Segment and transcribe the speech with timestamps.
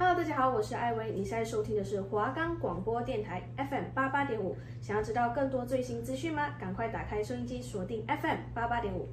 [0.00, 4.56] Hello，大家好，我是艾薇，你现在收听的是华冈广播电台 FM 八八点五。
[4.80, 6.50] 想要知道更多最新资讯吗？
[6.56, 9.08] 赶快打开收音机，锁定 FM 八八点五。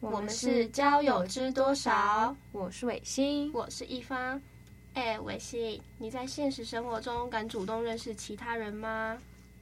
[0.00, 2.34] 我们是交友知多少？
[2.52, 4.40] 我是伟星，我是一方。
[4.94, 9.18] 哎，伟星，你在现实生活中敢主动认识其他人吗？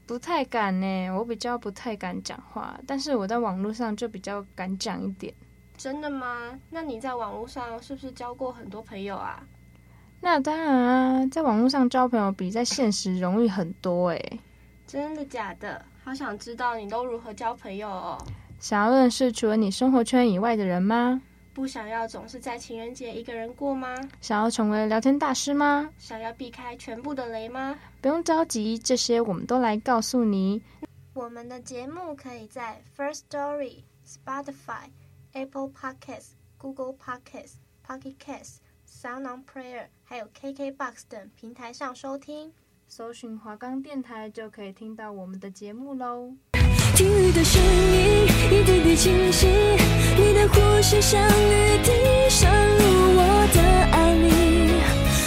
[0.06, 5.32] 不太敢呢，我比较不太敢讲话，但是我在网络上就比较敢讲一点。
[5.76, 6.58] 真的吗？
[6.70, 9.42] 那你在网络上是不是交过很多朋友啊？
[10.20, 14.38] 那当然啊，在网络上交朋友比在现实容易很多哎。
[14.86, 15.84] 真的假的？
[16.04, 18.16] 好想知道你都如何交朋友哦。
[18.58, 21.20] 想要认识除了你生活圈以外的人吗？
[21.52, 23.96] 不想要总是在情人节一个人过吗？
[24.20, 25.88] 想要成为聊天大师吗？
[25.98, 27.78] 想要避开全部的雷吗？
[28.00, 30.60] 不用着急，这些我们都来告诉你。
[31.14, 34.90] 我们的节目可以在 First Story、Spotify、
[35.32, 37.54] Apple Podcasts、Google Podcasts、
[37.86, 42.52] Pocket Casts、Sound On Player 还有 KKBox 等平台上收听。
[42.86, 46.34] 搜寻华冈电台就可以听到我们的节目喽。
[46.94, 47.95] 听雨的声音，
[48.46, 49.46] 一滴滴清晰。
[50.16, 51.90] 你的呼吸像雨滴，
[52.30, 52.82] 渗入
[53.16, 53.60] 我的
[53.92, 54.80] 爱里。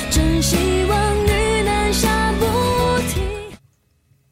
[0.09, 3.57] 真希望雨能下不停。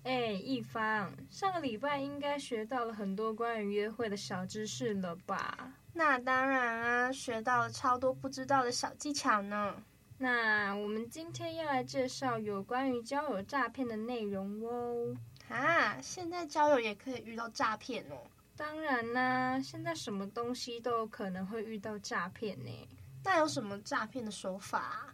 [0.04, 5.74] 哎，一方，上个礼拜应该学到了很多关于约会的小知识了吧？
[5.94, 9.76] 那当然啊，学到了超多不知道的小技巧呢。
[10.18, 15.16] 那我们今天要来介绍有关于交友诈骗的内容哦。
[15.50, 18.16] 啊，现在交友也可以遇到诈骗哦。
[18.58, 22.90] 当然啦，现在什么东西都有可能会遇到诈骗呢。
[23.24, 25.14] 那有什么诈骗的手法？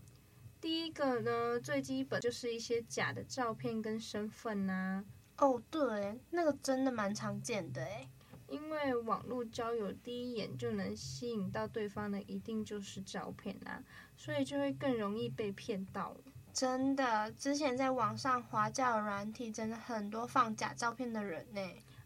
[0.61, 5.03] 第一个呢，最基本就是一些假的照片跟身份呐。
[5.37, 8.07] 哦，对，那个真的蛮常见的诶。
[8.47, 13.83] 因为网络交友第一眼就能吸引到对方的，一定就是照片啊，
[14.15, 16.15] 所以就会更容易被骗到。
[16.53, 21.61] 真的，之前在网上滑交友软体，真的很多放假照片的人呢，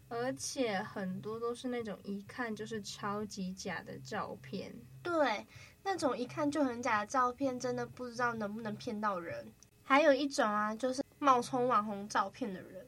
[0.10, 4.74] 而且很多都是那种一看就是超级假的照片。
[5.04, 5.46] 对，
[5.84, 9.52] 那种一看就很假的照片，真的不知道能不能骗到人。
[9.84, 12.86] 还有一种啊，就是冒充网红照片的人。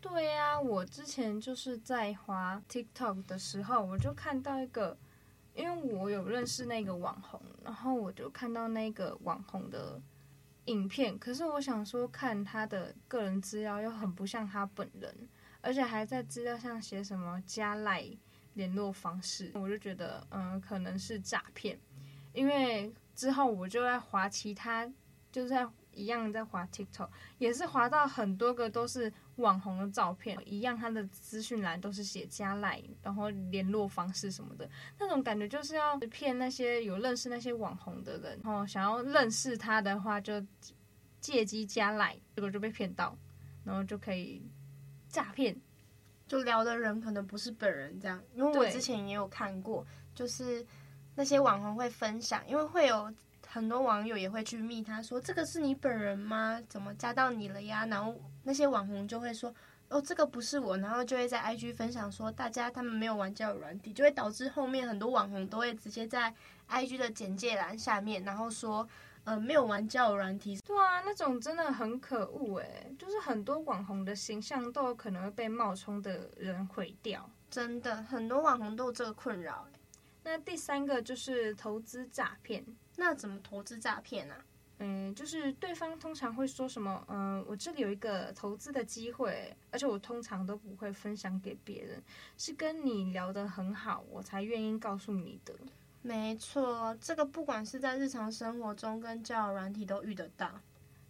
[0.00, 4.96] 对呀，我之前就是在滑 TikTok 的时候，我就看到一个，
[5.54, 10.00] 因为我有认识那个网红，然后我就看到那个网红的。
[10.66, 15.28] 影片，可是我想说，看他的个人资料又很不像他本人，
[15.66, 18.08] 而且还在资料上写什么加赖
[18.54, 21.76] 联络方式，我就觉得，嗯，可能是诈骗。
[22.32, 24.88] 因为之后我就在划其他，
[25.32, 40.34] 就是在一样在划 TikTok，也是划到很多个都是网红的照片，一样他的资讯栏都是写加赖，然后联络方式什么的，那种感觉就是要骗那些有认识那些网红的人，然后想要认识他的话就
[41.20, 43.16] 借机加赖，结果就被骗到，
[43.64, 44.42] 然后就可以
[45.08, 45.56] 诈骗，
[46.26, 50.64] 就聊的人可能不是本人这样，因为我之前也有看过，就是
[51.14, 53.12] 那些网红会分享，因为会有。
[53.48, 56.60] 很多网友也会去密他说，这个是你本人吗？
[56.68, 57.86] 怎么加到你了呀？
[57.86, 59.54] 然后那些网红就会说，
[59.88, 66.34] 哦，这个不是我，然后就会在 IG 分享说，大家他们没有玩交友软体，就会导致后面很多网红都会直接在
[66.68, 68.86] IG 的简介栏下面，然后说，
[69.26, 70.56] 呃，没有玩交友软体。
[70.64, 77.28] 对啊，那种真的很可恶哎，就是很多网红的形象都有可能会被冒充的人毁掉。
[77.50, 79.66] 真的，很多网红都有这个困扰。
[80.22, 82.64] 那第三个就是投资诈骗。
[82.96, 84.34] 那怎么投资诈骗呢？
[84.78, 92.00] 嗯，就是对方通常会说什么，嗯，我这里有一个投资的机会，而且我通常都不会分享给别人，
[92.38, 95.54] 是跟你聊得很好，我才愿意告诉你的。
[96.06, 100.48] 没错，这个不管是在日常生活中跟交友软体都遇得到。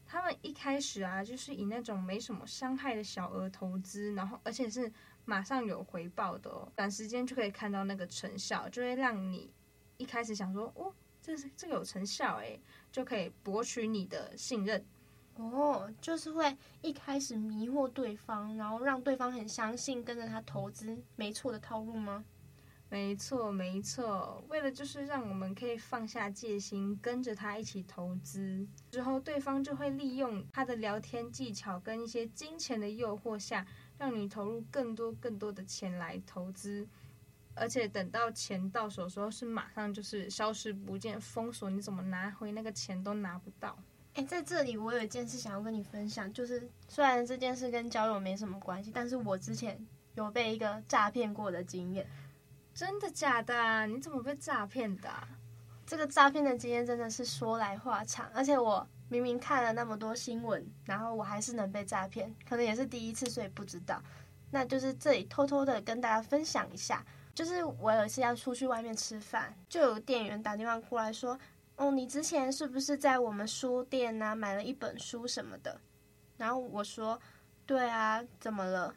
[0.07, 4.91] 他们一开始啊，就是以那种没什么伤害的小额投资，然后而且是
[5.27, 9.53] 马上有回报的哦，短时间就可以看到那个成效，就会让你
[9.99, 10.93] 一开始想说，哦。
[11.21, 12.61] 这是这个有成效诶，
[12.93, 14.87] 就可以博取你的信任
[15.35, 15.93] 哦。
[16.01, 22.25] 就是会一开始迷惑对方，然后让对方很相信，跟着他投资，没错的套路吗？
[22.89, 24.43] 没错，没错。
[24.49, 33.67] 为了就是让我们可以放下戒心，跟着他一起投资，之后对方就会利用他的聊天技巧跟一些金钱的诱惑下，
[33.99, 36.87] 让你投入更多更多的钱来投资。
[37.57, 43.77] 而且等到钱到手的时候是马上就是消失不见，封锁，你怎么拿回那个钱都拿不到。
[44.15, 49.85] 哎，在这里我有一件事想要跟你分享，就是虽然这件事跟交友没什么关系，但是我之前
[50.15, 52.07] 有被一个诈骗过的经验。
[52.77, 53.87] 真的假的？
[53.87, 55.09] 你怎么被诈骗的？
[55.87, 63.99] 这个诈骗的经验真的是说来话长，而且我明明看了那么多新闻，然后我还是能被诈骗，可能也是第一次，所以不知道。
[64.51, 67.03] 那就是这里偷偷的跟大家分享一下，
[67.35, 71.39] 就是我有一次要出去外面吃饭，就有店员打电话过来说
[71.77, 75.81] ：“哦，你之前是不是在我们书店啊买了一本书什么的？”
[76.37, 77.19] 然后我说
[77.65, 78.95] ：“对啊，怎么了？”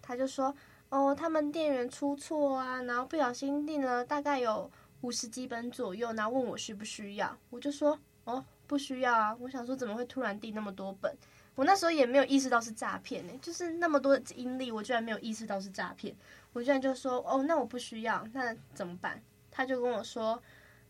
[0.00, 0.54] 他就说
[0.88, 4.70] ：“哦，他们店员出错啊，然后不小心订了大概有。”
[5.02, 9.36] 五十几本左右，然后问我需不需要，我就说哦，不需要啊。
[9.38, 11.14] 我想说怎么会突然订那么多本？
[11.54, 16.16] 我那时候也没有意识到是诈骗呢，就是那么多的阴历，我居然没有意识到是诈骗。
[16.54, 19.22] 我居然就说哦，那我不需要，那怎么办？
[19.50, 20.42] 他就跟我说，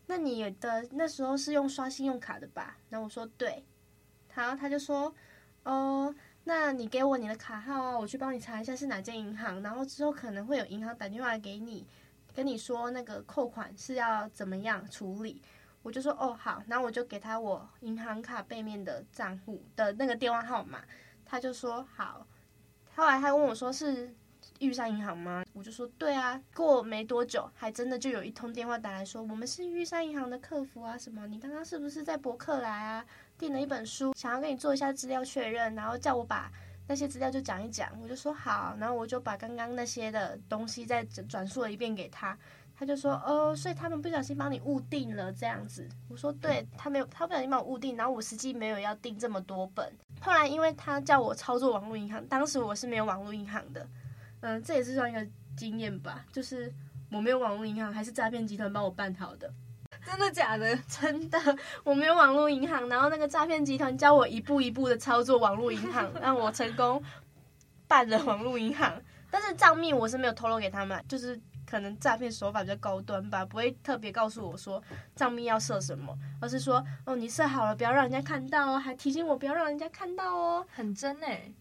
[0.07, 2.77] 那你的那时候是用刷信用卡的吧？
[2.89, 3.63] 然后我说对，
[4.33, 5.13] 然后他就说
[5.63, 6.15] 哦，
[6.47, 11.85] 那你给我你的卡号啊，我去帮你查一下是哪间银行，然后之后可能会有银行打电话给你。
[12.33, 15.41] 跟你说那个扣款是要怎么样处理，
[15.81, 20.81] 我就说哦好，然后我就给他我银行卡背面的账户的那个电话号码，
[21.25, 22.25] 他就说好。
[22.95, 24.15] 后来他问我说是
[24.59, 25.43] 玉山银行吗？
[25.51, 26.41] 我就说对啊。
[26.55, 33.05] 过没多久，还真的就有一通电话打来说我们是玉山银行的客服啊，什么你刚刚是不是在博客来啊
[33.37, 36.51] 订了一本书，想要跟你做一下资料确认，然后叫我把。
[36.89, 42.37] 那些资料就讲一讲，我就说好，然后我就把刚刚那些的东西再转述了一遍给他，
[42.73, 45.85] 他就说哦，所以他们不小心帮你误订了这样子。
[46.07, 49.91] 我说对，他没有，他不小心帮我误订，然后我实际没有要订这么多本。
[50.21, 53.85] 后来因为他叫我操作网络银行，当时我是没有网络银行的，
[54.39, 56.73] 嗯，这也是算一个经验吧，就是
[57.11, 59.53] 我没有网络银行，还是诈骗集团帮我办好的。
[60.07, 60.73] 真的假的？
[60.87, 61.37] 真的，
[61.83, 67.03] 我没有网络银行，然后那个诈骗集团教我一步一步的操作网络银行， 让我成功
[67.89, 69.01] 办了网络银行。
[69.29, 71.37] 但是账密我是没有透露给他们，就是
[71.69, 74.81] 可能诈骗手法比较高端吧，不会特别告诉我说
[75.13, 81.53] 账密要设什么，而是说哦，你设好了，不要让人家看到哦，还提醒我不要让人家看到哦，很真诶。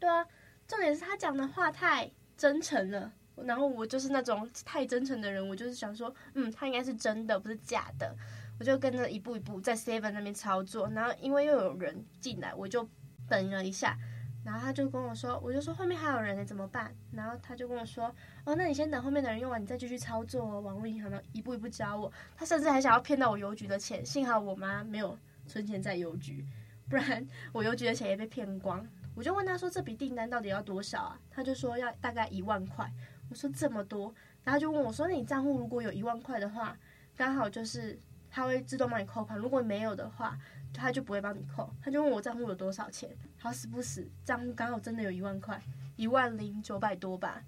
[0.00, 0.26] 对啊，
[0.66, 3.12] 重点是他讲的话太真诚了。
[3.44, 8.14] 然后我就是那种太真诚的人，我就是想说，嗯，他应该是真的，不是假的。
[8.58, 10.88] 我就跟着一步一步在 Seven 那边操作。
[10.90, 12.88] 然后因为又有人进来，我就
[13.28, 13.96] 等了一下。
[14.44, 16.92] 然后他就跟我说，我就说后面还有人呢，怎么办？
[17.12, 18.12] 然后他就跟我说，
[18.44, 20.60] 哦，那你先等后面的人用完，你再继续操作哦。
[20.60, 22.12] 网络银行呢，一步一步教我。
[22.36, 26.44] 他甚至还想要骗到我邮局的钱，幸好我妈没有存钱在邮局，
[26.88, 28.84] 不然我邮局的钱也被骗光。
[29.14, 31.20] 我就问他说，这笔订单到底要多少啊？
[31.30, 32.92] 他就说要大概一万块。
[33.32, 34.14] 我说这么多，
[34.44, 36.76] 然后就问我说：“那你账户如果有一万块的话，
[37.16, 37.98] 刚好就是
[38.30, 40.38] 他会自动帮你扣款；如果没有的话，
[40.70, 43.08] 他就不会帮你扣。”他就问我账户有多少钱，
[43.38, 45.58] 好死不死，账户刚好真的有一万块，
[45.96, 47.42] 一万零九百多吧。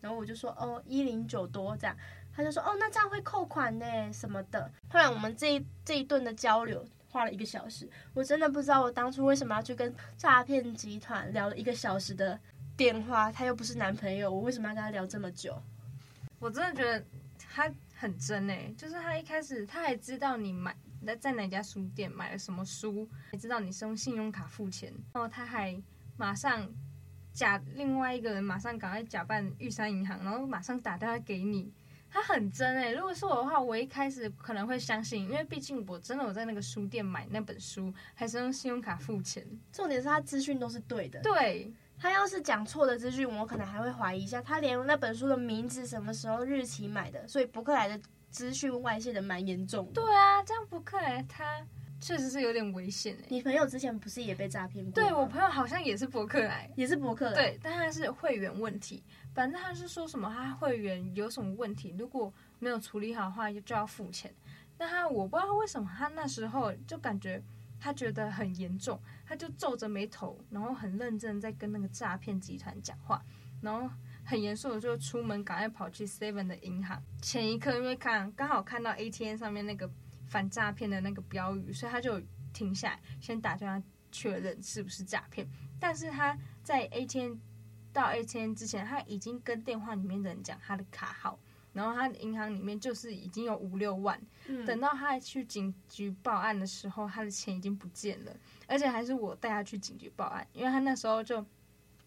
[0.00, 1.94] 然后我就说：“哦，一零九多这样。”
[2.34, 12.40] 他就说：“哦，那这样会扣款呢什么的。”后来我们这一这一顿的交流花了一个小时，我真的不知道我当初为什么要去跟诈骗集团聊了一个小时的。
[12.76, 15.60] 电话，他又不是男朋友，我为什么要跟他聊这么久？
[16.38, 17.04] 我真的觉得
[17.38, 25.74] 他很真诶，就是他一开始他还知道你买在在哪家书店买了什么书，还知道你是用信用卡付钱，然后他还
[26.18, 26.68] 马上
[27.32, 31.72] 假另外一个人马上赶快假扮玉山银行，然后马上打电话给你，
[32.10, 32.92] 他很真诶。
[32.92, 39.46] 如果是我的话，我一开始可能会相信，因为毕竟我真的有在那个书店买那本书，还是用信用卡付钱。
[39.72, 41.72] 重点是他资讯都是对的，对。
[41.98, 44.40] 他要是讲错的资讯，我可能还会怀疑一下。
[44.42, 47.98] 他连那本书的名字、什么时候、日期买的，所以博客来的
[48.30, 49.92] 资讯外泄的蛮严重的。
[49.92, 51.66] 对啊，这样博客来他
[51.98, 53.24] 确实是有点危险诶。
[53.28, 54.92] 你朋友之前不是也被诈骗过？
[54.92, 57.34] 对，我朋友好像也是博客来，也是博客来。
[57.34, 59.02] 对，但他是会员问题。
[59.34, 64.30] 反正他是说什么，他会员有什么问题，如果没有处理好的话，就要付钱。
[64.76, 67.42] 但他我不知道为什么，他那时候就感觉。
[67.78, 73.20] 他觉得很严重，他就皱着眉头，然后很认真在跟那个诈骗集团讲话，
[73.60, 73.90] 然后
[74.24, 77.02] 很严肃的就出门，赶快跑去 Seven 的银行。
[77.20, 79.90] 前一刻因为看刚好看到 ATM 上面那个
[80.28, 85.46] 反诈骗的那个标语，所以他就停下来，先打电话确认是不是诈骗。
[85.80, 87.34] 但是他在 ATM
[87.92, 91.38] 到 ATM 之前，他已经跟电话里面的人讲他的卡号。
[91.76, 98.34] 然后他的银行里面就是已经有五六万，嗯，等到他去警局报案的时候，他的钱已经不见了，
[98.66, 101.44] 而且还是我带他去警局报案，因为他那时候就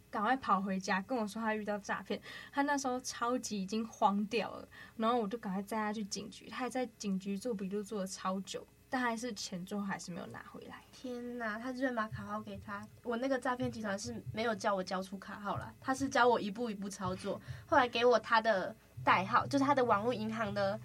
[0.10, 2.20] 赶快跑回家跟我说他遇到诈骗，
[2.52, 10.84] 他那时候超级已经慌掉了，然后我就赶快带他去警局，他还在警局做笔录做了超久，但还是钱最后还是没有拿回来。
[10.92, 20.80] 天哪，他居然把卡号给他，我那个诈骗集团是没有叫我交出卡号了，他是教我一步一步操作，后来给我他的代号，就是他的网络银行的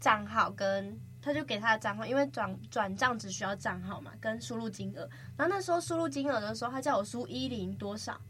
[0.00, 0.98] 账号跟。
[1.24, 5.08] 他就给他的账号，因为转转账只需要账号嘛，跟输入金额。
[5.36, 8.20] 然后那时候输入金额的时候，他叫我输一零多少，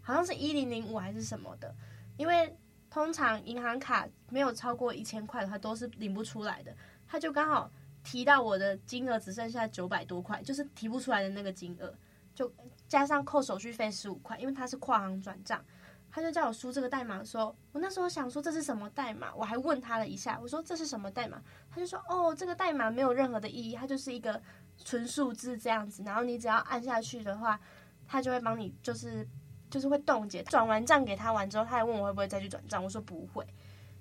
[0.00, 1.74] 好像是一零零五还是什么的。
[2.16, 2.56] 因为
[2.88, 6.72] 通常银行卡没有超过一千块的话，都是领不出来的。
[7.04, 7.68] 他就刚好
[8.02, 11.94] 提到我的金额只剩下九百多块，就是提不出来的那个金额，
[12.34, 12.52] 就
[12.88, 15.64] 加上扣手续费十五块，因为他是跨行转账。
[16.12, 21.40] 他就叫我输这个代码的时候，我那时候想说这是什么代码，我还问他了一下，我说这是什么代码？
[21.70, 24.42] 他就说哦，这个代码没有任何的意义，它就是一个
[24.76, 27.60] 纯数字这样子，然后你只要按下去的话，
[28.08, 29.24] 他就会帮你就是
[29.70, 30.42] 就是会冻结。
[30.42, 33.46] 转完账给他完之后，他还问我会不会再去转账，我说不会。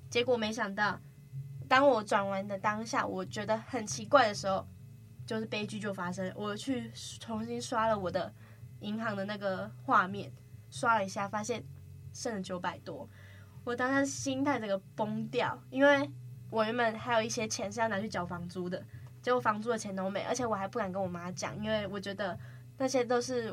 [0.09, 0.99] 结果没想到，
[1.69, 4.67] 当我转完的当下，我觉得很奇怪的时候，
[5.25, 6.29] 就是悲剧就发生。
[6.35, 8.33] 我去重新刷了我的
[8.81, 10.29] 银行的那个画面，
[10.69, 11.63] 刷了一下，发现。
[12.11, 13.07] 剩了九百多，
[13.63, 16.09] 我当时心态这个崩掉，因为
[16.49, 18.83] 我原本还有一些钱是要拿去缴房租的，
[19.21, 22.37] 结果房租的钱都没，而且我还不敢跟我妈讲，因为我觉得
[22.79, 23.49] 那些都是，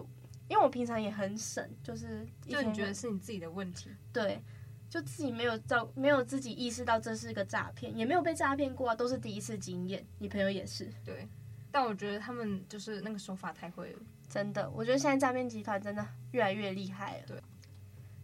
[0.48, 4.42] 因为我平常也很省，就是就你觉得是你自己的问题，对，
[4.88, 11.28] 就自己没有照，没有自己意识到这是个诈骗，也没有被诈骗过啊，都是第一次经验，你朋友也是，对，
[11.70, 17.42] 但我觉得他们就是那个手法太会了，真的，我觉得现在诈骗集团真的越来越厉害了，对。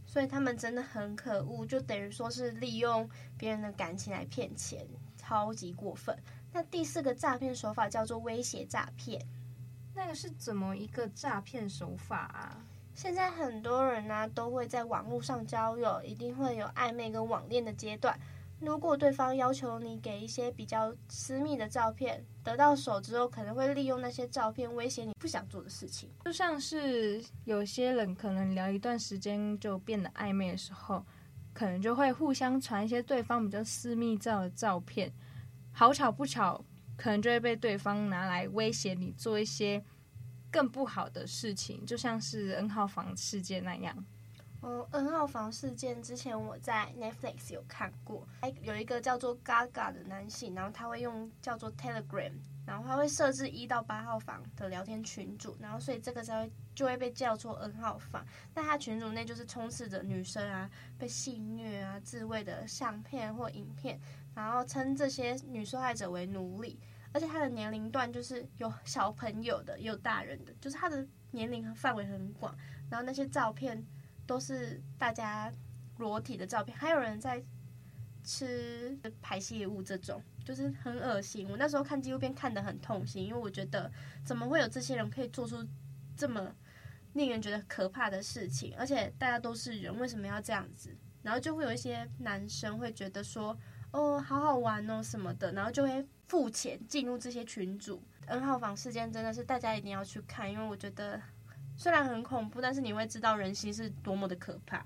[0.05, 6.15] 所以他们真的很可恶，就等于说是利用别人的感情来骗钱，超级过分。
[6.53, 9.27] 那第四个诈骗手法叫做威胁诈骗，
[9.95, 12.63] 那个是怎么一个诈骗手法啊？
[12.95, 18.19] 现在很多人呢、都会在网络上交友，一定会有暧昧跟网恋的阶段。
[18.61, 26.09] 如果对方要求你给一些比较私密的照片，得到手之后，可能会利用那些照片威胁你不想做的事情。
[26.25, 31.05] 就像是有些人可能聊一段时间就变得暧昧的时候，
[31.53, 35.13] 可能就会互相传一些对方比较私密照的照片。
[35.73, 36.65] 好巧不巧，
[36.97, 39.83] 可能就会被对方拿来威胁你做一些
[40.53, 44.05] 更不好的事情，就像是 N 号房事件那样。
[44.61, 52.31] 哦，N 号房事件之前我在 Netflix 有看过，还有一个叫做 Gaga 的男性，然后他会用叫做 Telegram，
[52.65, 58.25] 然后他会设置一到八号房的聊天群组，然后所以这个才会就会被叫做 N 号房。
[58.55, 64.01] 那他群组内就是充斥着女生啊被性虐啊自慰的相片或影片，
[64.33, 66.79] 然后称这些女受害者为奴隶，
[67.13, 72.57] 而且他的年龄段就是有小朋友的，也有大人的，就是他的年龄范围很广，
[72.91, 73.85] 然后那些照片。
[74.25, 75.53] 都是大家
[75.99, 77.43] 裸体的照片，还有人在
[78.23, 81.47] 吃排泄物，这种就是很恶心。
[81.51, 83.91] 我那时候看纪录片看得很痛心，因为我觉得
[84.25, 85.67] 怎么会有这些人可以做出
[86.17, 86.55] 这么
[87.15, 88.73] 令人觉得可怕的事情？
[88.79, 90.97] 而且大家都是人，为什么要这样子？
[91.21, 93.59] 然后就会有一些男生会觉得说
[93.93, 98.03] ：“哦，好好玩哦什么的”，然后就会付钱进入这些群组。
[98.25, 101.21] N 号房事件真的是大家一定要去看，因为我觉得。
[101.77, 104.83] 虽然很恐怖，但是你会知道人心是多么的可怕。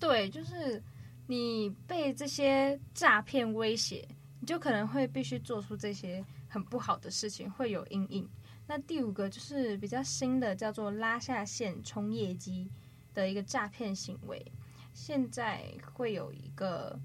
[0.00, 0.82] 对，就是
[1.28, 4.08] 你被这些诈骗威胁，
[4.40, 8.28] 你就可能会必须做出这些很不好的事情，会有阴影。
[8.66, 12.68] 那第五个就是比较新的，叫做拉下线冲业绩
[13.14, 14.44] 的一个诈骗行为。
[14.92, 16.98] 现在会有一个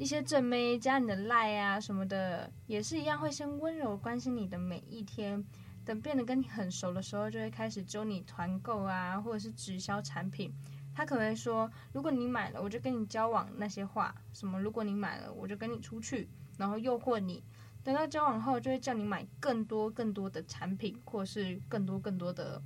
[0.00, 5.44] 一些正妹加你的赖啊什么的，也是一样，会先温柔关心你的每一天。
[5.84, 10.50] 等变得跟你很熟的时候，就会开始揪你团购啊，或者是直销产品。
[10.94, 17.44] 他可能会说，如果你买了，我就跟你交往那些话，什么如果你买了，我就跟你出去，然后诱惑你。
[17.84, 22.62] 等到交往后，就会叫你买更多更多的产品，或者是更多更多的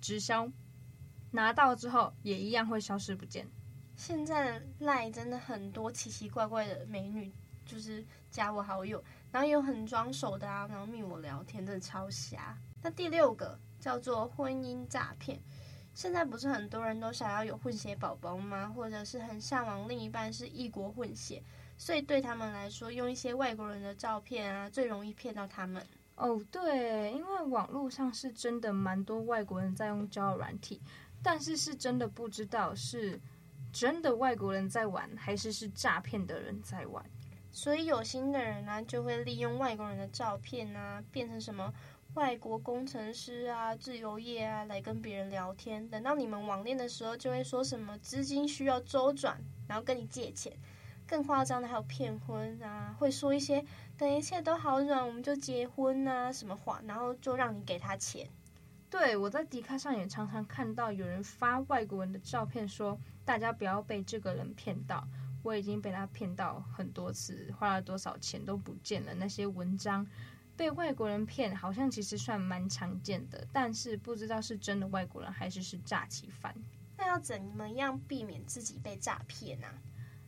[0.00, 0.50] 直销。
[1.32, 3.46] 拿到之后，也一样会消失不见。
[3.96, 7.32] 现在的赖真的很多奇奇怪怪的美女，
[7.64, 9.02] 就是加我好友。
[9.30, 12.56] 然后有很装熟的啊，然后密我聊天，真的超瞎。
[12.82, 15.40] 那第六个叫做婚姻诈骗。
[15.92, 18.72] 现在不是很多人都想要有混血宝宝吗？
[18.74, 21.40] 或者是很向往另一半是异国混血，
[21.78, 25.84] 所以对他们来说，用一些外国人的照片啊，最容易骗到他们。
[26.16, 30.80] 哦，对，因为网络上是真的蛮多外国人在用交友软体，
[31.22, 33.20] 但是是真的不知道是
[33.74, 37.04] 真的外国人在玩，还是是诈骗的人在玩。
[37.50, 41.74] 所以有心的人呢、啊，就会利用外国人的照片啊，变成什么
[42.14, 45.88] 外国工程师啊、自由业啊来跟别人聊天。
[45.88, 50.52] 等到你们网恋的时候，就会说什么资金需要周转，然后跟你借钱。
[51.04, 53.64] 更夸张的还有骗婚啊，会说一些
[53.98, 58.28] 等一切都好转我们就结婚啊什么话，然后就让你给他钱。
[58.88, 65.06] 对，我在迪卡上也常常看到有人发外国人的照片说，说大家不要被这个人骗到。
[65.42, 69.12] 我已经被他骗到很多次，花了多少钱都不见了。
[69.12, 70.06] 那些文章
[70.56, 76.54] 被外国人骗，好像其实算蛮常见的，但是不知道是真的外国人还是是诈欺犯。
[76.96, 79.68] 那要怎么样避免自己被诈骗呢？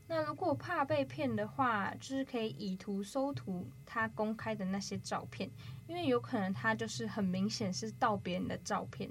[0.07, 5.51] 那如果怕被骗的话，就是可以以图搜图他公开的那些照片，
[5.89, 9.11] 因为有可能他就是很明显是盗别人的照片。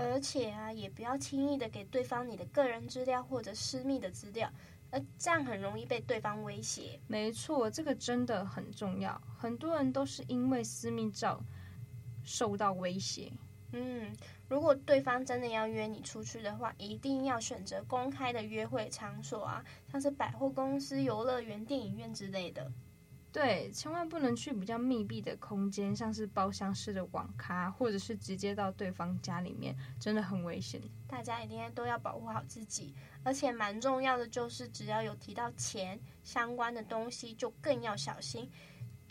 [0.00, 4.50] 而且啊，也不要轻易的给对方你的个人资料或者私密的资料。
[4.92, 6.98] 而这样很容易被对方威胁。
[7.06, 9.20] 没错，这个真的很重要。
[9.38, 11.40] 很多人都是因为私密照
[12.24, 13.30] 受到威胁。
[13.72, 14.12] 嗯，
[14.48, 22.68] 如果对方真的要约你出去的话，一定要选择公开的约会场所啊，像是百货公司、游乐园、电影院之类的。
[23.32, 30.80] 对，千万不能去比较密闭的空间，像是包厢式的网咖，或者是直接到对方家里面，真的很危险。
[31.06, 38.50] 大家一定都要保护好自己，而且蛮重要的就是，只要有提到钱相关的东西，就更要小心，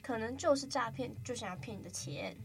[0.01, 2.35] 可能就是诈骗，就想要骗你的钱。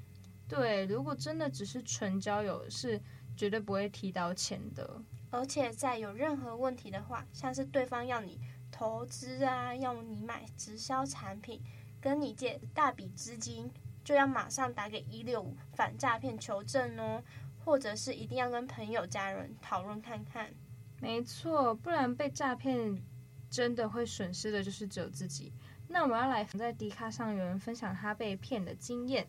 [0.46, 3.00] 对，如果真的只是纯交友，是
[3.36, 5.02] 绝对不会提到钱的。
[5.30, 8.38] 而且在有任何问题的话，像是对方要你。
[8.74, 11.62] 投资啊，要你买直销产品，
[12.00, 13.70] 跟你借大笔资金，
[14.02, 17.22] 就要马上打给一六五反诈骗求证哦，
[17.64, 20.52] 或者是一定要跟朋友、家人讨论看看。
[20.98, 23.00] 没错，不然被诈骗
[23.48, 25.52] 真的会损失的就是只有自己。
[25.86, 29.24] 那我要来在迪卡上有人分享他被骗的经验，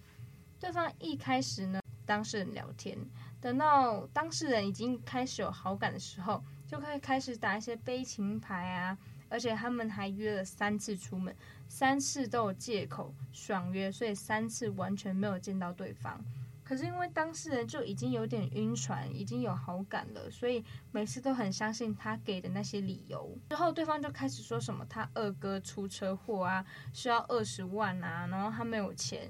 [0.60, 2.98] 对方一开始呢，当事人聊天，
[3.40, 8.98] 等到当事人已经开始有好感的时候，就可以开始打一些悲情牌啊。
[9.36, 11.36] 而且他们还约了三次出门，
[11.68, 16.24] 三次都有借口爽约，所以三次完全没有见到对方。
[16.64, 20.64] 可是因为当事人就已经有点晕船，已经有好感了，所以
[20.94, 23.38] 每次都很相信他给的那些理由。
[23.50, 29.30] 之后对方就开始说什么他二哥出车祸啊，需要二十万啊，然后他没有钱。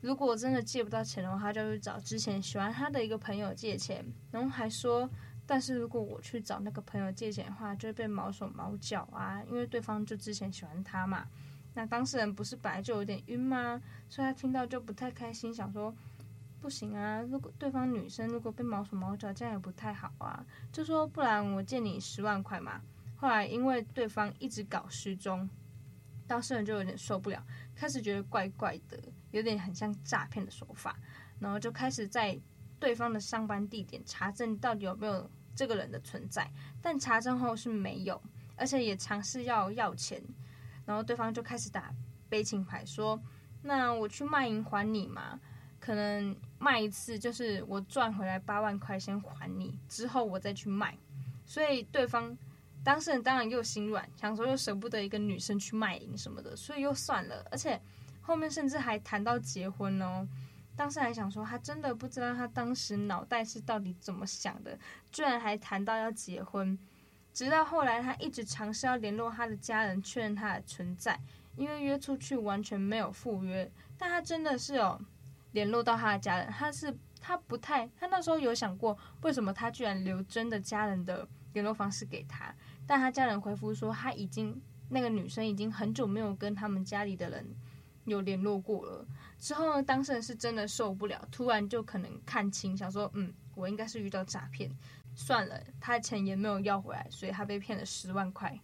[0.00, 5.10] 如果真的借不到钱的话，他就去找之前喜欢他的一个朋友借钱，然后还说。
[5.50, 11.26] 但是如果我去找那个朋友借钱的话，就会被毛手毛脚啊，因为对方就之前喜欢他嘛。
[11.72, 13.80] 那当事人不是本来就有点晕吗？
[14.10, 15.94] 所以他听到就不太开心，想说
[16.60, 20.44] 不行啊，如果对方女生如果被毛手毛脚，这样也不太好啊。
[20.70, 22.82] 就说不然我借你十万块嘛。
[23.16, 25.48] 后来因为对方一直搞失踪，
[26.26, 27.42] 当事人就有点受不了，
[27.74, 30.94] 开始觉得怪怪的，有点很像诈骗的手法，
[31.38, 32.38] 然后就开始在
[32.78, 35.30] 对方的上班地点查证到底有没有。
[35.58, 36.48] 这个人的存在，
[36.80, 38.22] 但查证后是没有，
[38.54, 40.22] 而且也尝试要要钱，
[40.86, 41.92] 然后对方就开始打
[42.28, 43.20] 悲情牌，说
[43.62, 45.40] ：“那我去卖淫还你嘛？
[45.80, 50.96] 可能卖一次就是我赚回来八万块先还你，之后我再去卖。”
[51.44, 52.38] 所以对方
[52.84, 57.80] 当事人当然又心软，想说又舍不得一个女生去卖淫什么的，所以又算了，而且
[58.20, 60.24] 后面甚至还谈到结婚哦。
[60.78, 64.78] 当时还想说，他真的不知道他当时脑袋是到底怎么想的，
[65.10, 66.78] 居然还谈到要结婚。
[67.32, 71.18] 直到后来，他一直尝试要联络他的家人，确认他的存在，
[71.56, 73.68] 因为约出去完全没有赴约。
[73.98, 75.00] 但他真的是有
[75.50, 82.54] 联络到他的家人，他是他不太，他那时候有想过，为什么他居然留真的家人的联络方式给他？
[82.86, 87.44] 但他家人回复说，他已经那个女生已经很久没有跟他们家里的人
[88.08, 89.06] 有联络过了。
[89.38, 94.70] 之后呢，当事人是真的受不了，突然就可能看清，想说，嗯，我应该是遇到诈骗，
[95.14, 98.58] 算了，他的钱也没有要回来，所以他被骗了十万块。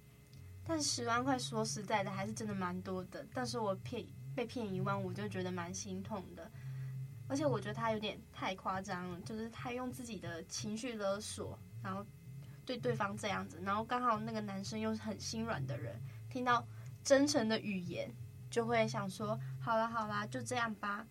[0.67, 3.27] 但十万块说实在的，还是真的蛮多的。
[3.35, 4.05] 但是我骗
[4.35, 6.51] 被骗一万，我就觉得蛮心痛的。
[7.29, 12.05] 而且我觉得他有点太夸张了，就是他用自己的情绪勒索，然后
[12.67, 16.67] 对对方这样子，然后刚好那个男生又是很心软的人，听到
[17.03, 18.11] 真诚的语言。
[18.55, 21.05] 就会想说，好啦好啦，就这样吧。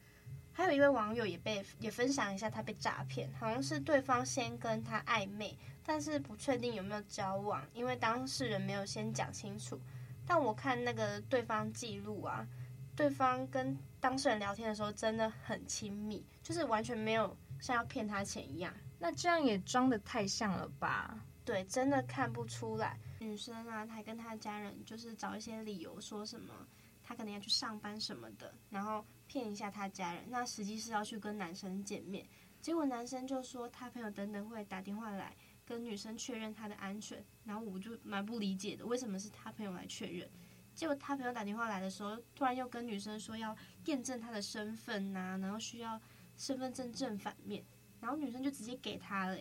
[0.53, 9.77] 还有一位网友也被也分享一下，他被诈骗，好像是对方先跟他暧昧，但是不确定有没有交往，因为当事人没有先讲清楚。
[10.25, 12.47] 但我看那个对方记录啊，
[12.95, 18.73] 对方跟当事人聊天的时候真的很亲密，就是完全没有像要骗他钱一样。
[18.99, 21.19] 那这样也装的太像了吧？
[21.43, 22.97] 对，真的看不出来。
[23.19, 26.53] 女生啊，她跟她家人就是找一些理由说什么。
[27.03, 30.23] 他可能要去上班什么的，然后骗一下他家人。
[30.29, 32.25] 那实际是要去跟男生见面，
[32.61, 35.35] 结果男生就说他朋友等等会打电话来
[35.65, 37.23] 跟女生确认他的安全。
[37.43, 40.29] 然后我就蛮不理解的，为什么是他朋友来确认？
[40.73, 46.01] 结果他朋友打电话来的时候，突然又跟女生说要验证他的身份呐、然后需要
[46.35, 47.63] 身份证正反面，
[47.99, 49.37] 然后女生就直接给他了。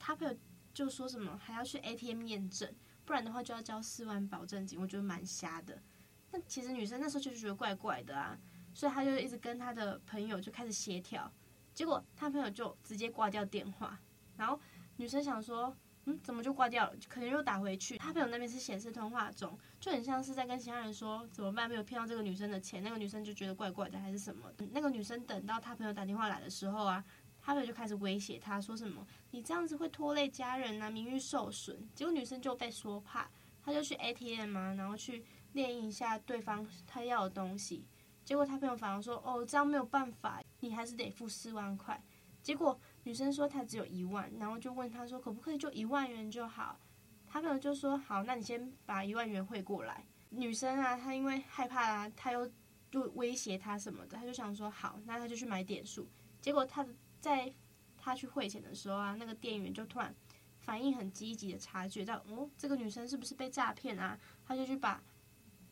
[0.00, 0.36] 他朋友
[0.74, 2.74] 就说什么还要去 ATM 验证，
[3.04, 5.80] 不然的话就要交四万保证金，我觉得蛮瞎的。
[6.30, 8.38] 那其实女生那时候就觉得怪怪的啊，
[8.74, 11.30] 所以她就一直跟她的朋友就开始协调，
[11.74, 13.98] 结果她朋友就直接挂掉电话，
[14.36, 14.60] 然后
[14.96, 15.76] 女生想说。
[16.10, 16.96] 嗯，怎么就挂掉了？
[17.06, 17.98] 可能又打回去。
[17.98, 22.82] 她朋友那边是显示通话中，就很像是在跟其他人说怎么办，没有骗到这个女生的钱。
[22.82, 24.50] 那个女生就觉得怪怪的，还是什么？
[24.72, 27.04] 那个女生等到她朋友打电话来的时候啊，
[27.42, 33.28] 他朋友就开始威胁他说什么：“你这样子会拖累家人啊，名誉受损。”结果女生就被说怕，
[33.62, 35.22] 她就去 ATM 啊，然后去
[35.58, 37.84] 建议一下对方他要的东西。
[38.24, 42.00] 结果他朋友反而说：“哦，这样没有办法，你还是得付四万块。”
[42.42, 42.78] 结果。
[43.04, 46.78] 女生说她只有一万，然后就问他说可不可以就一万元就好？
[47.26, 50.04] 他朋友就说好，那你先把一万元汇过来。
[50.28, 52.46] 女生啊，她因为害怕啊，她又
[52.90, 56.06] 就威胁他什么的，她就想说好，那她就去买点数。
[56.38, 56.86] 结果她
[57.18, 57.50] 在
[57.96, 60.14] 她去汇钱的时候啊，那个店员就突然
[60.58, 64.18] 反应很积极的察觉到，哦，这个女生是不是被诈骗啊？
[64.44, 65.02] 他就去把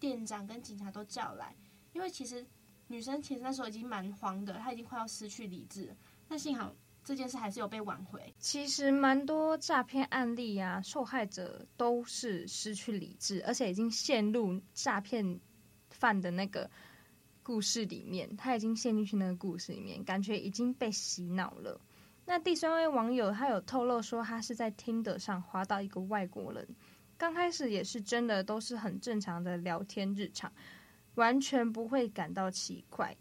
[0.01, 1.55] 店长跟警察都叫来，
[1.93, 2.47] 因为其实
[2.87, 5.95] 女生其实那时候已经蛮慌的，她已经快要失去理智。
[6.29, 6.75] 那幸好。
[7.05, 8.35] 这件事还是有被挽回。
[8.41, 15.39] 其实蛮多诈骗案例啊，受害者都是失去理智，而且已经陷入诈骗
[15.89, 16.69] 犯的那个
[17.45, 18.37] 故事里面。
[18.37, 21.81] 他已经陷进去那个故事里面，感觉已经被洗脑了。
[22.25, 26.67] 那第三位网友他有透露说，他是在 Tinder 上滑到一个外国人，
[27.19, 30.53] 刚开始也是真的都是很正常的聊天日常，
[31.15, 33.17] 完全不会感到奇怪。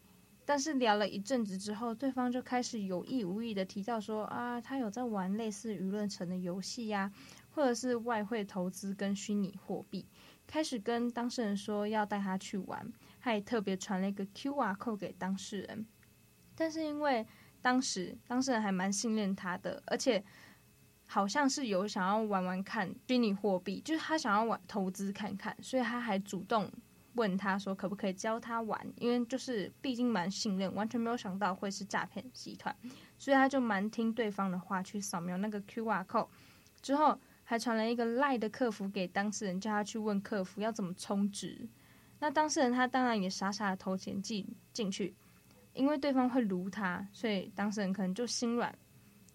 [0.48, 7.12] 但是聊了一阵子之后，对方就开始有意无意的提到说啊，他有在玩类似娱乐城的游戏呀，
[7.50, 10.06] 或者是外汇投资跟虚拟货币，
[10.46, 15.88] 开始跟当事人说要带他去玩，他也特别传了一个 QR code 给当事人。
[16.54, 17.26] 但是因为
[17.62, 20.24] 当时当事人还蛮信任他的，而且
[21.06, 26.72] 好像是有想要玩玩看虚拟货币，就是他想要玩投资看看，所以他还主动。
[27.16, 32.76] 问他说可不可以教他玩，因为就是毕竟蛮信任，完全没有想到会是诈骗集团，
[33.18, 36.28] 所以他就蛮听对方的话去扫描那个 QR code，
[36.82, 41.66] 之后还传了一个赖的客服给当事人，叫他去问客服要怎么充值。
[42.20, 45.16] 那当事人他当然也傻傻的投钱进进去，
[45.74, 48.78] 因为对方会撸他，所以当事人可能就心软。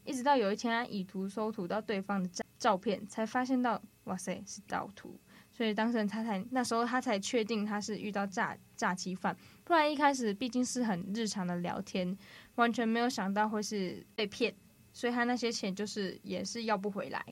[0.05, 5.19] 一直到有一天他以图搜图到对方的照照片，才发现到哇塞是盗图。
[5.53, 12.17] 所以当事人他才那时候他才确定他是遇到诈诈欺犯，不然一开始毕竟是很日常的聊天，
[12.55, 14.55] 完全没有想到会是被骗，
[14.93, 17.23] 所以他那些钱就是也是要不回来。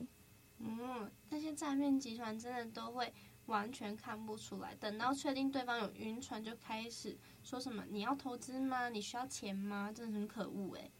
[0.59, 3.11] 嗯，那些诈骗集团真的都会
[3.45, 8.89] 完全看不出来，等到确定对方有晕船就开始说什么你要投资吗？
[8.89, 9.91] 你需要钱吗？
[9.95, 10.91] 真的很可恶诶。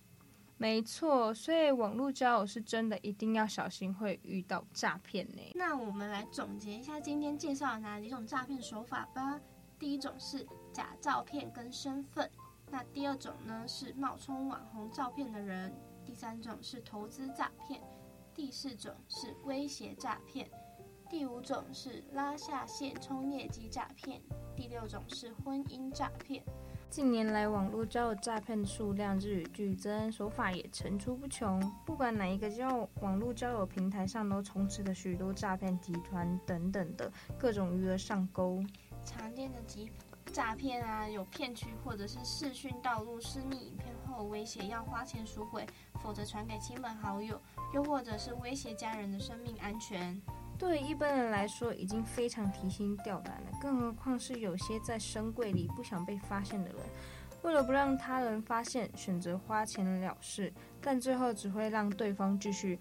[0.60, 5.42] 没错，所以网络交友是真的一定要小心，会遇到诈骗呢。
[5.56, 9.40] 那我们来总结一下今天介绍的哪几种诈骗手法吧。
[9.80, 12.30] 第一种是假照片跟身份，
[12.70, 15.74] 那第二种呢是冒充网红照片的人，
[16.06, 17.82] 第三种是投资诈骗，
[18.36, 20.52] 第四种是威胁诈骗，
[21.10, 24.22] 第五种是拉下线冲业绩诈骗，
[24.58, 26.44] 第六种是婚姻诈骗。
[26.90, 31.62] 近年来，网络交友诈骗数量日与剧增，手法也层出不穷。
[31.86, 38.64] 不管哪一个交网络交友平台上，都充斥着许多诈骗集团等等的各种余额上钩。
[39.06, 39.92] 常见的集
[40.34, 45.68] 诈骗啊，有骗取或者是视讯盗录私密影片后，威胁要花钱赎回，
[46.02, 47.40] 否则传给亲朋好友，
[47.72, 50.20] 又或者是威胁家人的生命安全。
[50.60, 56.78] 对一般人来说，已经非常提心吊胆了，更何况是有些在深柜里不想被发现的人，
[57.44, 62.78] 为了不让他人发现，选择花钱了事，但最后只会让对方继续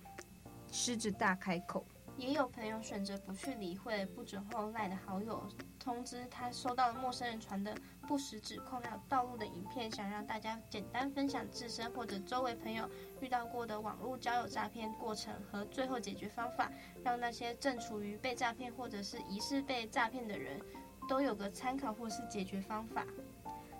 [0.73, 1.87] 狮子大开口。
[2.18, 5.46] 也有朋友选择不去理会，不久后赖的好友
[5.78, 7.72] 通知他收到了陌生人传的
[8.09, 16.70] 不实指控还有盗录的影片，想让大家简单分享自身或者周围朋友遇到过的网络交友诈骗过程和最后解决方法，
[17.04, 20.61] 让那些正处于被诈骗或者是疑似被诈骗的人
[21.09, 23.07] 都有个参考或是解决方法。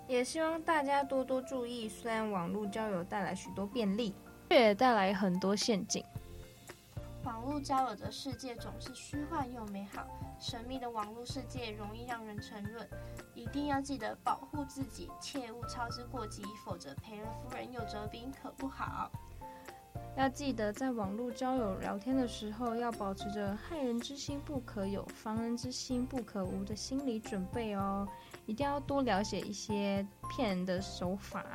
[0.07, 4.15] 也希望大家多多注意，虽然网络交友带来许多便利，
[4.49, 6.01] 却也带来很多陷阱。
[7.23, 10.07] 网络交友的世界总是虚幻又美好，
[10.39, 12.87] 神秘的网络世界容易让人沉沦。
[13.33, 19.11] 一定要记得保护自己，切勿操之过急，否则赔了夫人又折兵，可不好。
[20.15, 28.07] 要记得在网络交友聊天的时候，要保持着害人之心不可有，防人之心不可无的心理准备哦。
[28.49, 31.45] 一定要多了解一些骗人的手法，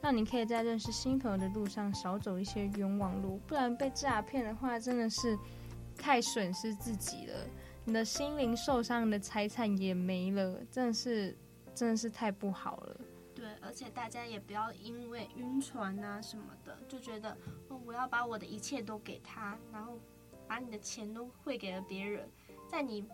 [0.00, 3.38] 让你可以在认识新朋友的路上少走一些冤枉路。
[3.46, 5.38] 不然被诈骗的话，真的是
[5.98, 7.34] 太损失自己了，
[7.84, 11.36] 你的心灵受伤，的财产也没了，真的是
[11.74, 13.00] 真的是太不好了。
[13.34, 17.36] 对，而且大家也不要因为晕船啊什么的，就觉得
[17.68, 19.98] 哦，我要把我的一切都给他，然后
[20.48, 22.26] 把你的钱都汇给了别人，
[22.66, 23.04] 在你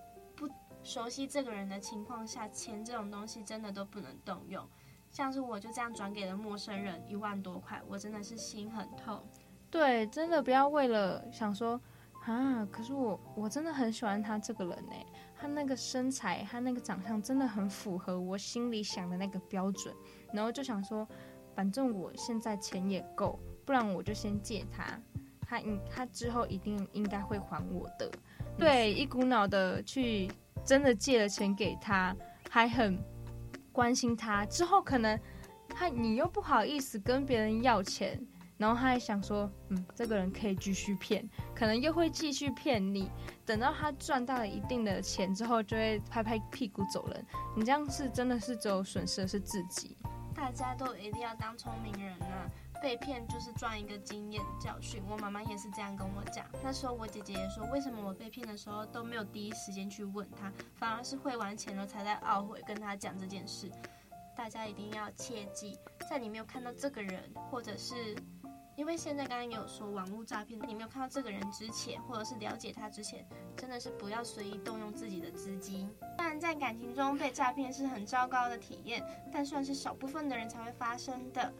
[0.87, 4.65] 熟悉这个人的情况下，钱这种东西真的都不能动用。
[5.11, 9.21] 像是我就这样转给了陌生人一万多块，我真的是心很痛。
[9.69, 11.81] 对，真的不要为了想说
[12.25, 14.93] 啊，可是我我真的很喜欢他这个人呢。
[15.35, 19.95] 他那个身材，他那个长相真的很符合我心里想的那个标准，
[20.33, 21.07] 然后就想说，
[21.55, 24.99] 反正我现在钱也够，不然我就先借他，
[25.41, 28.11] 他应他之后一定应该会还我的。
[28.57, 30.31] 对，一股脑的去
[30.67, 32.15] 真的借了钱给他，
[32.51, 33.03] 还很
[33.73, 35.19] 关心他，之后可能
[35.69, 38.21] 他你又不好意思跟别人要钱。
[38.59, 43.11] 然后他还想说，嗯，这个人可以继续骗，可能又会继续骗你。
[43.45, 47.27] 等到他赚到了一定的钱之后，就会拍拍屁股走人。
[47.55, 49.95] 你这样是真的是只有损失的是自己。
[50.35, 52.49] 大家都一定要当聪明人啊！
[52.83, 55.03] 被骗就是赚一个经验教训。
[55.09, 56.47] 我妈妈也是这样跟我讲。
[56.63, 63.71] 那时候我姐姐也说，为什么我被骗的时候都没有第一时间去问他，反而是汇完钱了才在懊悔跟他讲这件事。
[64.37, 68.17] 大家一定要切记，在你没有看到这个人，或者是。
[68.77, 75.91] 因为现在刚刚也有说网络诈骗，你没有看到这个人之前，或者是了解他之前，真的是不要随意动用自己的资金。
[76.19, 81.51] 虽然在感情中被诈骗是很糟糕的体验，但算是少部分的人才会发生的，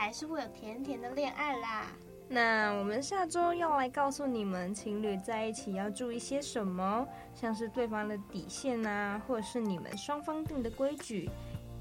[0.00, 1.84] 还是会有甜甜的恋爱啦。
[2.26, 11.28] 那我们下周要来告诉你们，情侣在一起要注意些什么，像是对方的底线啊，或者是你们双方定的规矩，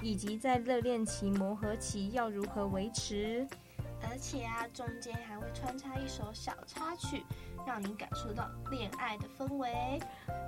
[0.01, 3.47] 以及在热恋期、磨合期要如何维持。
[4.01, 7.23] 而且啊，中间还会穿插一首小插曲，
[7.65, 9.97] 让你感受到恋爱的氛围。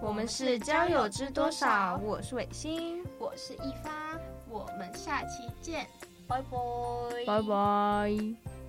[0.02, 1.96] 我们是交友知多少？
[2.04, 5.88] 我是伟星，我是一发，我们下期见，
[6.32, 8.61] 拜拜，拜拜。